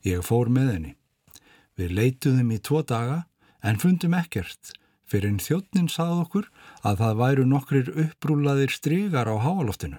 [0.06, 0.92] Ég fór með henni.
[1.74, 3.24] Við leituðum í tvo daga
[3.64, 4.74] en fundum ekkert
[5.10, 6.50] fyrir en þjóttnin sað okkur
[6.86, 9.98] að það væru nokkrir upprúlaðir strygar á háaloftinu.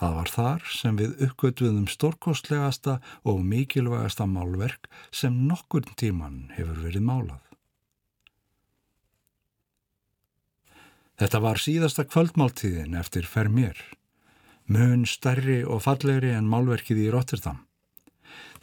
[0.00, 2.96] Það var þar sem við uppgötuðum stórkostlegasta
[3.28, 7.42] og mikilvægasta málverk sem nokkur tíman hefur verið málað.
[11.20, 13.76] Þetta var síðasta kvöldmáltíðin eftir Fermér,
[14.72, 17.60] mun stærri og fallegri en málverkið í Rotterdam.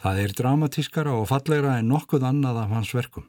[0.02, 3.28] Það er dramatískara og fallegra en nokkuð annað af hans verkum.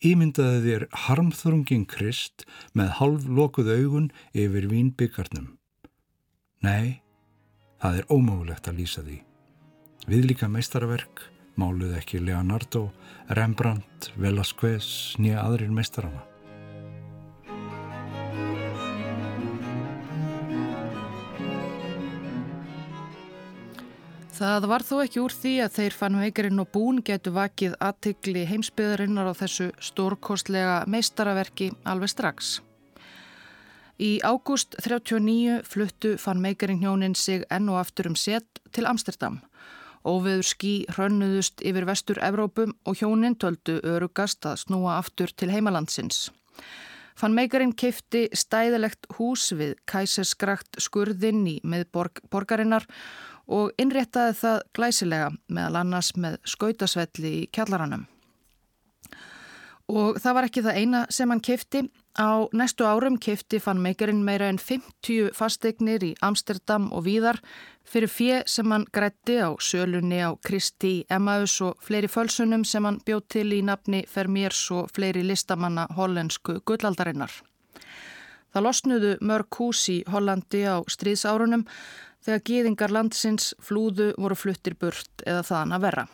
[0.00, 5.57] Ímyndaði þér harmþrungin Krist með halv lokuð augun yfir vínbyggarnum.
[6.66, 7.00] Nei,
[7.78, 9.18] það er ómögulegt að lýsa því.
[10.08, 11.26] Við líka meistaraverk
[11.58, 12.88] máluð ekki Leonardo,
[13.34, 16.24] Rembrandt, Velasquez, nýja aðrir meistarana.
[24.38, 28.44] Það var þó ekki úr því að þeir fann veikarinn og bún getu vakið aðtikli
[28.46, 32.58] heimsbyðarinnar á þessu stórkostlega meistaraverki alveg strax.
[33.98, 39.40] Í ágúst 39 fluttu fann meikaring hjónin sig enn og aftur um set til Amsterdam.
[40.06, 46.28] Óveður skí hrönnuðust yfir vestur Evrópum og hjónin töldu örugast að snúa aftur til heimalandsins.
[47.18, 52.86] Fann meikaring keifti stæðilegt hús við kæserskrakt skurðinn í miðborg borgarinnar
[53.50, 58.06] og innréttaði það glæsilega meðal annars með skautasvelli í kjallaranum.
[59.88, 61.88] Og það var ekki það eina sem hann kefti.
[62.18, 67.38] Á næstu árum kefti fann meikarinn meira en 50 fasteignir í Amsterdam og Víðar
[67.86, 72.98] fyrir fjö sem hann grætti á sölunni á Kristi Emmaus og fleiri fölsunum sem hann
[73.06, 77.30] bjóð til í nafni Fermiers og fleiri listamanna hollensku gullaldarinnar.
[78.50, 81.68] Það losnuðu mörg hús í Hollandi á stríðsárunum
[82.26, 86.08] þegar gýðingar landsins flúðu voru fluttir burt eða þaðan að verra.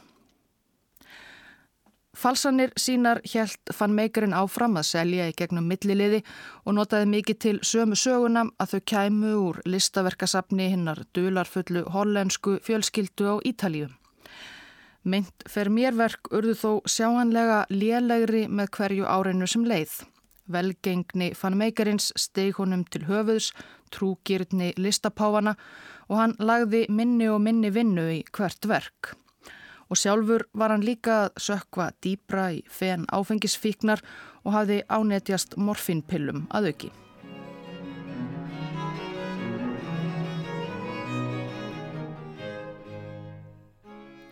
[2.15, 6.21] Falsanir sínar hjælt fann meikarinn áfram að selja í gegnum milliliði
[6.63, 13.27] og notaði mikið til sömu söguna að þau kæmu úr listaverkasafni hinnar dularfullu hollensku fjölskyldu
[13.27, 13.89] á Ítalíu.
[15.03, 19.99] Mynd fer mérverk urðu þó sjáanlega lélegri með hverju áreinu sem leið.
[20.47, 23.51] Velgengni fann meikarins steg honum til höfuðs,
[23.91, 25.57] trúgirni listapáfana
[26.09, 29.17] og hann lagði minni og minni vinnu í hvert verk
[29.95, 34.01] og sjálfur var hann líka að sökva dýbra í fen áfengisfíknar
[34.43, 36.91] og hafði ánetjast morfinpillum að auki.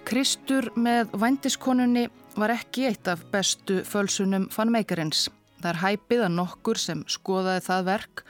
[0.03, 5.29] Kristur með vændiskonunni var ekki eitt af bestu fölsunum fann meikarins.
[5.63, 8.25] Það er hæpið að nokkur sem skoðaði það verk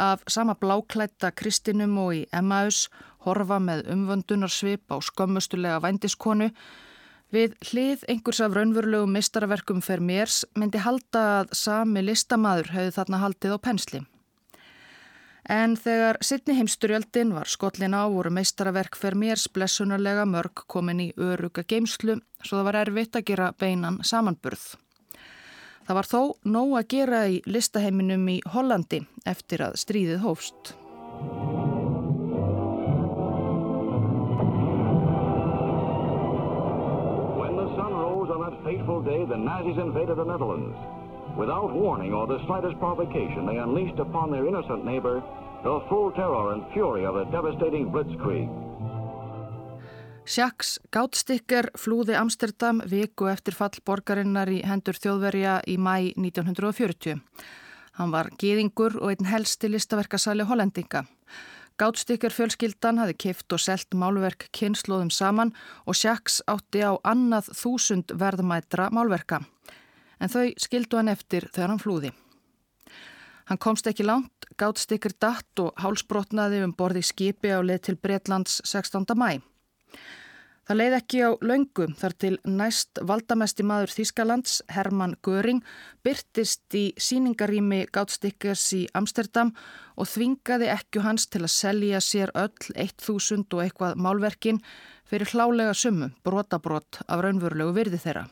[0.00, 2.86] af sama bláklætta Kristinum og í Emmaus
[3.24, 6.50] horfa með umvöndunarsvip á skömmustulega vændiskonu.
[7.32, 13.22] Við hlið einhvers af raunverulegu mistaraverkum fer mérs myndi halda að sami listamaður hefði þarna
[13.22, 14.02] haldið á pensli.
[15.50, 21.08] En þegar sittni heimsturjöldin var skollin á voru meistaraverk fer mérs blessunarlega mörg komin í
[21.18, 24.76] öruga geimslu svo það var erfitt að gera beinan samanburð.
[25.82, 30.76] Það var þó nóg að gera í listaheiminum í Hollandi eftir að stríðið hófst.
[38.72, 40.76] Fateful day, the Nazis invaded the Netherlands.
[41.36, 45.22] Without warning or the slightest provocation, they unleashed upon their innocent neighbor
[45.64, 48.48] the full terror and fury of a devastating blitzkrieg.
[50.24, 57.20] Sjaks Gáttstikker flúði Amsterdam viku eftir fall borgarinnar í hendur þjóðverja í mæ 1940.
[57.98, 61.04] Hann var gýðingur og einn helsti listaverkasæli hollendinga.
[61.80, 65.54] Gáttstikker fjölskyldan hafi kift og selt málverk kynnslóðum saman
[65.86, 69.40] og Sjaks átti á annað þúsund verðmætra málverka.
[70.20, 72.12] En þau skildu hann eftir þegar hann flúði.
[73.48, 78.60] Hann komst ekki langt, Gáttstikker datt og hálsbrotnaði um borði skipi á leið til Breitlands
[78.68, 79.08] 16.
[79.16, 79.40] mæ.
[80.72, 85.58] Það leið ekki á laungu þar til næst valdamesti maður Þískalands, Hermann Göring,
[86.00, 89.50] byrtist í síningarými Gáttstikkers í Amsterdam
[90.00, 94.62] og þvingaði ekku hans til að selja sér öll 1000 og eitthvað málverkin
[95.04, 98.24] fyrir hlálega sumu, brotabrot af raunvörulegu virði þeirra.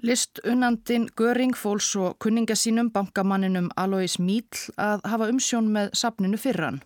[0.00, 4.48] List unnandin Göring fóls og kunningasínum bankamanninum Alois Míl
[4.80, 6.80] að hafa umsjón með sapninu fyrran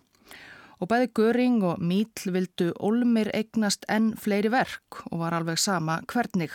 [0.79, 5.99] og bæði Göring og Míl vildu Olmir eignast enn fleiri verk og var alveg sama
[6.07, 6.51] hvernig.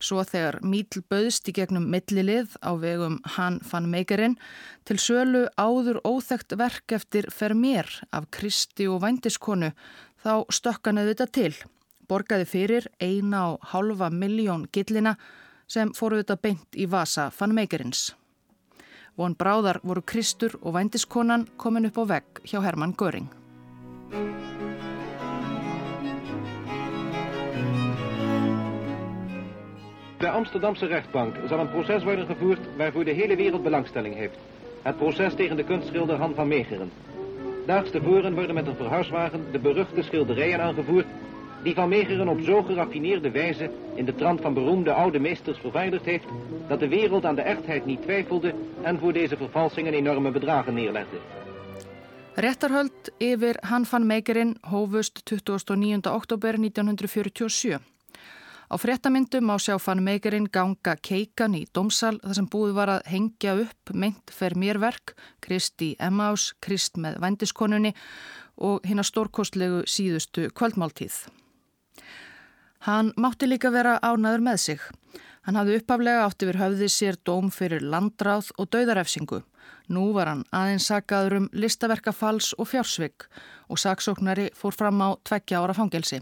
[0.00, 4.36] Svo þegar Míl bauðst í gegnum millilið á vegum hann fann meikarinn
[4.88, 9.72] til sölu áður óþægt verk eftir Fermér af Kristi og Vændiskonu
[10.24, 11.54] þá stökkanuði þetta til.
[12.08, 15.16] Borgaði fyrir eina og halva miljón gillina
[15.66, 18.12] sem fóru þetta beint í vasa fann meikarins.
[19.16, 23.30] Von bráðar voru Kristur og vændiskonan komin upp á vegg hjá Hermann Göring.
[30.20, 34.38] De Amsterdamse rechtbank zal een proces worden gevoerd waarvoor de hele wereld belangstelling heeft.
[34.82, 36.90] Het proces tegen de kunstschilder Han van Meegeren.
[37.66, 41.06] Daags tevoren worden met een verhuiswagen de beruchte schilderijen aangevoerd
[41.66, 46.04] die Van Meegeren op zo geraffineerde wijze in de trant van beroemde oude meesters vervaardigd
[46.04, 46.24] heeft,
[46.68, 51.16] dat de wereld aan de echtheid niet twijfelde en voor deze vervalsingen enorme bedragen neerlegde.
[52.34, 56.12] Réttarhöld yfir Han van Meekerinn hófust 29.
[56.12, 57.80] oktober 1947.
[58.68, 63.08] Á fréttamyndum á sjá Van Meekerinn ganga keikan í domsal þar sem búið var að
[63.10, 67.94] hengja upp meint fer mér verk, Kristi Emmaus, Krist með vendiskonunni
[68.56, 71.26] og hinn að stórkostlegu síðustu kvöldmáltíð.
[72.86, 74.82] Hann mátti líka vera ánaður með sig.
[75.42, 79.40] Hann hafði uppaflega átt yfir höfði sér dóm fyrir landráð og dauðarefsingu.
[79.90, 83.26] Nú var hann aðeins sagaður um listaverkafals og fjársvig
[83.66, 86.20] og saksóknari fór fram á tveggja ára fangelsi.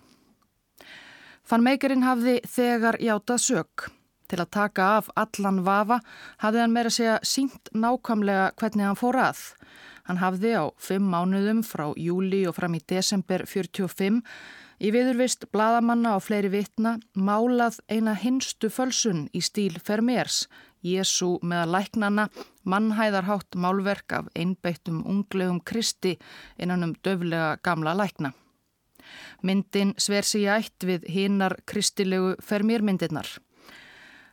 [1.45, 3.87] Fann meikarinn hafði þegar játað sög.
[4.25, 6.01] Til að taka af allan vafa
[6.41, 9.47] hafði hann meira segja sínt nákvæmlega hvernig hann fór að.
[10.09, 14.23] Hann hafði á fimm mánuðum frá júli og fram í desember 45
[14.83, 20.49] Í viðurvist bladamanna og fleiri vitna málað eina hinstu fölsun í stíl Fermers,
[20.85, 22.29] Jésu meða læknana,
[22.69, 26.19] mannhæðarhátt málverk af einbeittum unglegum kristi
[26.59, 28.35] innan um döflega gamla lækna.
[29.43, 33.29] Myndin sver sig ætt við hinnar kristilegu Fermérmyndirnar.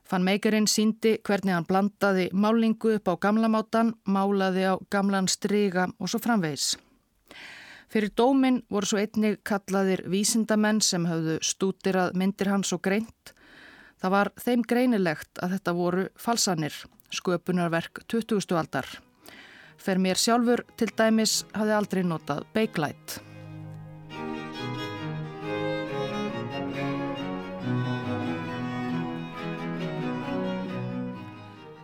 [0.04, 6.10] Fann meikarinn síndi hvernig hann blandaði málingu upp á gamlamátan, málaði á gamlan stryga og
[6.10, 6.75] svo framvegis.
[7.91, 13.34] Fyrir dómin voru svo einnig kallaðir vísindamenn sem hafðu stútirað myndir hans og greint.
[13.99, 16.77] Það var þeim greinilegt að þetta voru falsanir,
[17.12, 18.56] sköpunarverk 20.
[18.56, 18.88] aldar.
[19.75, 23.19] Fer mér sjálfur til dæmis hafði aldrei notað Bakelite.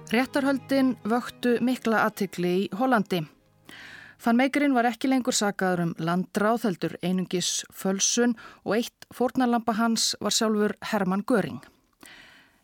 [0.07, 3.25] Réttarhöldin vöktu mikla aðtikli í Hollandi.
[4.18, 8.34] Fann meikurinn var ekki lengur sagaður um landráðheldur einungis fölsun
[8.65, 11.59] og eitt fórnalampa hans var sjálfur Hermann Göring.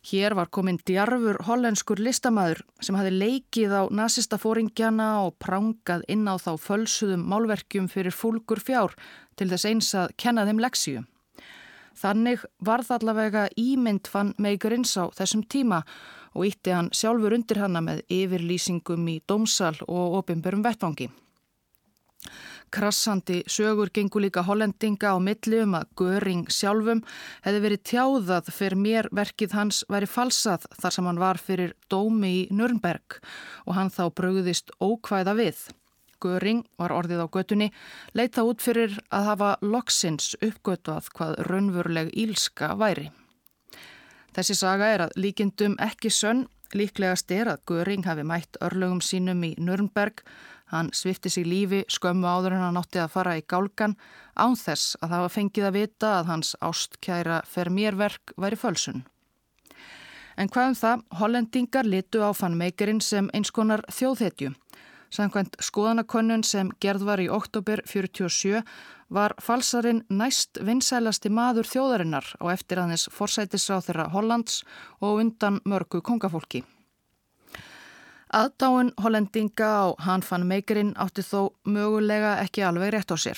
[0.03, 6.25] Hér var kominn djarfur hollenskur listamæður sem hafi leikið á nazista fóringjana og prangað inn
[6.27, 8.97] á þá fölsuðum málverkjum fyrir fólkur fjár
[9.37, 11.05] til þess eins að kenna þeim leksíu.
[11.95, 15.83] Þannig varð allavega ímynd fann meigurins á þessum tíma
[16.33, 21.13] og ítti hann sjálfur undir hanna með yfirlýsingum í dómsal og ofinbörum vettvangi.
[22.73, 27.03] Krassandi sögur gengur líka hollendinga á milli um að Göring sjálfum
[27.45, 32.33] hefði verið tjáðað fyrir mér verkið hans væri falsað þar sem hann var fyrir dómi
[32.33, 33.19] í Nürnberg
[33.67, 35.61] og hann þá brögðist ókvæða við.
[36.23, 37.67] Göring var orðið á götunni,
[38.15, 43.09] leita út fyrir að hafa loksins uppgötvað hvað raunveruleg ílska væri.
[44.33, 49.43] Þessi saga er að líkindum ekki sönn, líklegast er að Göring hafi mætt örlögum sínum
[49.45, 50.23] í Nürnberg
[50.73, 53.93] Hann svifti sig lífi skömmu áður en hann átti að fara í gálgan
[54.33, 58.57] án þess að það var fengið að vita að hans ástkæra fer mér verk væri
[58.57, 59.03] fölsun.
[60.33, 64.55] En hvað um það, hollendingar litu á fannmeikerinn sem eins konar þjóðhetju.
[65.13, 68.63] Samkvæmt skoðanakönnun sem gerð var í oktober 47
[69.13, 74.63] var falsarinn næst vinsælasti maður þjóðarinnar á eftir aðeins forsætisráð þeirra Hollands
[75.05, 76.63] og undan mörgu kongafólki.
[78.33, 83.37] Aðdáin hollendinga á hann fann meikerinn átti þó mögulega ekki alveg rétt á sér.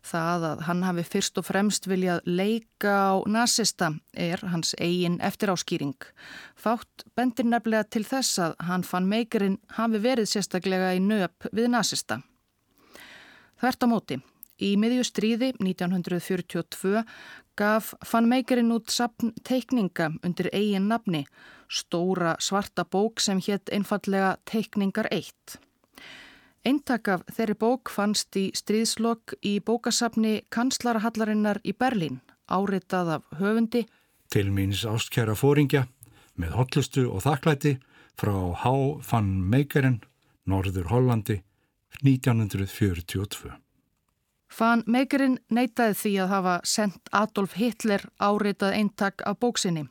[0.00, 5.98] Það að hann hafi fyrst og fremst viljað leika á nazista er hans eigin eftiráskýring.
[6.56, 11.68] Fátt bendir nefnilega til þess að hann fann meikerinn hafi verið sérstaklega í nöp við
[11.76, 12.22] nazista.
[13.60, 14.20] Þvert á móti.
[14.62, 17.02] Í miðjustríði 1942
[17.56, 21.24] gaf fann meikerinn út sapn teikninga undir eigin nafni,
[21.68, 25.58] stóra svarta bók sem hétt einfallega Teikningar 1.
[26.64, 33.84] Eintak af þeirri bók fannst í stríðslokk í bókasapni Kanslarahallarinnar í Berlín, áritað af höfundi.
[34.32, 35.86] Til míns ástkjara fóringja
[36.40, 37.76] með hotlustu og þakklæti
[38.18, 38.34] frá
[38.64, 38.72] H.
[39.10, 40.00] van Meikeren,
[40.46, 41.42] Norður Hollandi,
[42.02, 43.63] 1942.
[44.54, 49.88] Van Meikerin neytaði því að hafa sendt Adolf Hitler áritað eintak af bóksinni.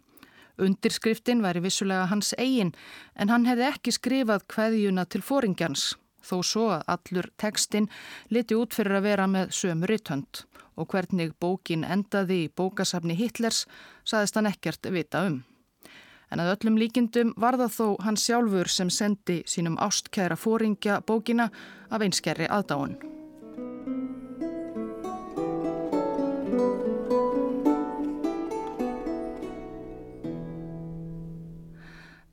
[0.61, 2.72] Undirskriftin væri vissulega hans eigin
[3.20, 7.89] en hann hefði ekki skrifað hveðjuna til fóringjans þó svo að allur tekstinn
[8.32, 10.43] liti út fyrir að vera með sömu rittönd
[10.80, 13.66] og hvernig bókin endaði í bókasafni Hitlers
[14.07, 15.41] saðist hann ekkert vita um.
[16.32, 21.51] En að öllum líkindum var það þó hann sjálfur sem sendi sínum ástkæra fóringja bókina
[21.91, 22.95] af einskerri aðdáun.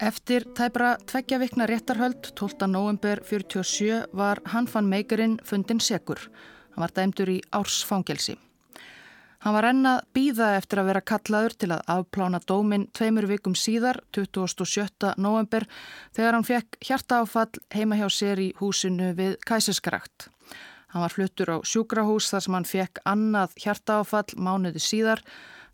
[0.01, 2.65] Eftir tæbra tveggja vikna réttarhöld 12.
[2.73, 6.23] november 47 var hann fann meikurinn fundin segur.
[6.73, 8.39] Hann var dæmdur í ársfangelsi.
[9.45, 14.01] Hann var ennað býða eftir að vera kallaður til að afplána dómin tveimur vikum síðar,
[14.17, 15.13] 27.
[15.21, 15.69] november,
[16.17, 20.31] þegar hann fekk hjartaáfall heima hjá sér í húsinu við Kæsiskrakt.
[20.97, 25.21] Hann var fluttur á sjúkrahús þar sem hann fekk annað hjartaáfall mánuði síðar,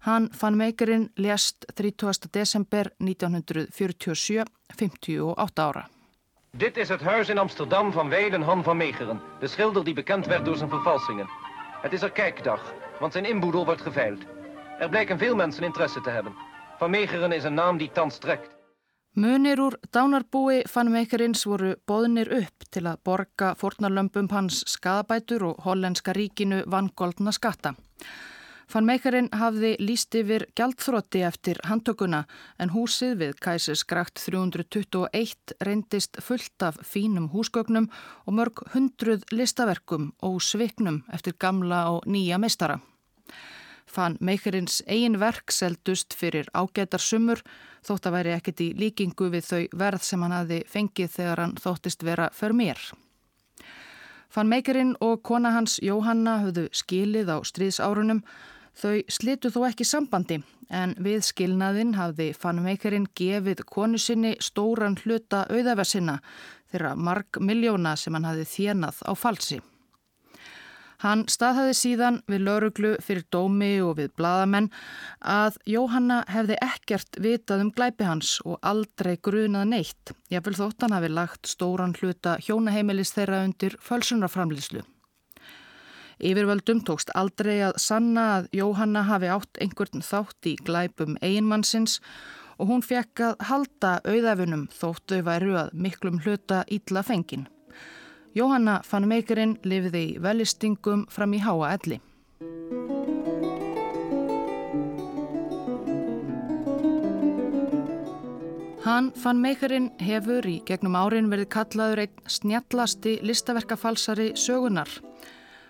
[0.06, 2.30] Hann fann meikarinn lést 30.
[2.30, 5.88] desember 1947, 58 ára.
[6.50, 10.26] Dit is het huis in Amsterdam van Weiden Han van Meegeren, de schilder die bekend
[10.26, 11.26] werd door zijn vervalsingen.
[11.82, 14.22] Het is er kijkdag, want zijn inboedel wordt geveild.
[14.78, 16.32] Er blijken veel mensen interesse te hebben.
[16.78, 18.56] Van Meegeren is een naam die thans trekt.
[19.10, 25.62] Munir úr dánarbúi fann meikarins voru boðnir upp til að borga fornarlömpum hans skadabætur og
[25.64, 27.74] hollenska ríkinu vangoldna skatta.
[28.66, 32.24] Fann meikarinn hafði líst yfir gjaldþrótti eftir handtökuna
[32.58, 37.86] en húsið við kæsisgrakt 321 reyndist fullt af fínum húsgögnum
[38.26, 42.80] og mörg hundruð listaverkum og sviknum eftir gamla og nýja meistara.
[43.86, 47.44] Fann meikarins eigin verk seldust fyrir ágætar sumur
[47.86, 51.54] þótt að væri ekkert í líkingu við þau verð sem hann hafi fengið þegar hann
[51.62, 52.82] þóttist vera för mér.
[54.28, 58.24] Fann meikarinn og kona hans Jóhanna höfðu skilið á stríðsárunum
[58.76, 65.46] Þau slitu þó ekki sambandi en við skilnaðinn hafði fannmeikarinn gefið konu sinni stóran hluta
[65.48, 66.18] auðaversinna
[66.72, 69.62] þeirra marg miljóna sem hann hafði þjenað á falsi.
[71.04, 74.70] Hann staðhaði síðan við lauruglu fyrir dómi og við bladamenn
[75.20, 80.14] að Jóhanna hefði ekkert vitað um glæpi hans og aldrei grunað neitt.
[80.32, 84.86] Ég vil þótt hann hafi lagt stóran hluta hjónaheimilis þeirra undir fölsunarframlýslu.
[86.16, 91.98] Yfirvöldum tókst aldrei að sanna að Jóhanna hafi átt einhvern þátt í glæpum einmannsins
[92.56, 97.44] og hún fekk að halda auðafunum þóttu væru að miklum hluta ítla fengin.
[98.36, 102.00] Jóhanna fann meikarinn lifiði í velistingum fram í háa elli.
[108.86, 114.88] Hann fann meikarinn hefur í gegnum árin verið kallaður einn snjallasti listaverkafalsari sögunar.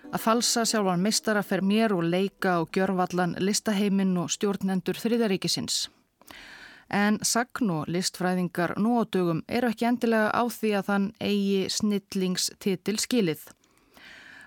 [0.07, 5.89] Að falsa sjálfan mistara fer mér og leika og gjörvallan listaheimin og stjórnendur þriðaríkisins.
[6.87, 11.59] En sagn og listfræðingar nú á dögum eru ekki endilega á því að þann eigi
[11.75, 13.43] snillingstitil skilið.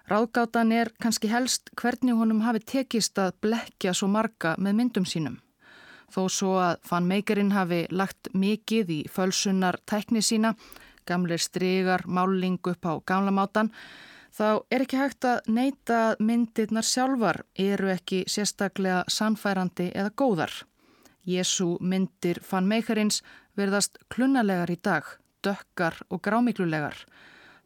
[0.09, 5.37] Ráðgátan er kannski helst hvernig honum hafi tekist að blekja svo marga með myndum sínum.
[6.11, 10.57] Þó svo að fann meikarinn hafi lagt mikið í fölsunar tækni sína,
[11.07, 13.71] gamleir strygar, máling upp á gamla mátan,
[14.41, 20.55] þá er ekki hægt að neyta að myndirnar sjálfar eru ekki sérstaklega sannfærandi eða góðar.
[21.29, 23.21] Jésu myndir fann meikarins
[23.61, 25.05] verðast klunnalegar í dag,
[25.45, 26.97] dökkar og grámiklulegar.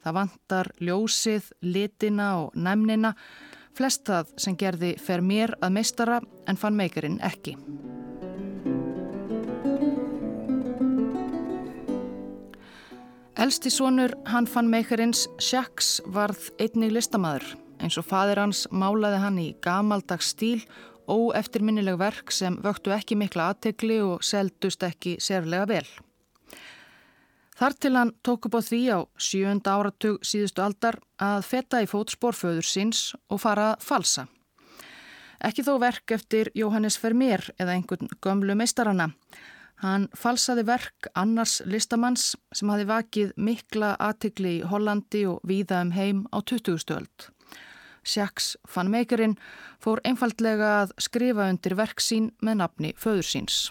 [0.02, 3.14] Það vantar ljósið, litina og næmnina,
[3.74, 6.18] flest það sem gerði fer mér að meistara
[6.50, 7.54] en fann meikarinn ekki.
[13.34, 17.48] Elsti sonur hann fann meikarins Sjaks varð einnig listamæður.
[17.82, 20.60] Eins og fadir hans málaði hann í gamaldags stíl
[21.10, 25.88] óeftirminnileg verk sem vöktu ekki mikla aðtegli og seldust ekki sérlega vel.
[27.58, 31.90] Þar til hann tók upp á því á sjönda áratug síðustu aldar að feta í
[31.90, 34.28] fótsporföður síns og fara að falsa.
[35.42, 39.10] Ekki þó verk eftir Jóhannes Vermeer eða einhvern gömlu meistarana.
[39.82, 45.94] Hann falsaði verk annars listamanns sem hafi vakið mikla aðtegli í Hollandi og víða um
[45.96, 46.78] heim á 20.
[46.78, 47.30] stöld.
[48.04, 49.38] Sjaks fann meikurinn
[49.82, 53.64] fór einfaldlega að skrifa undir verk sín með nafni föður síns.